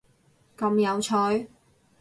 [0.57, 1.45] 咁有趣？！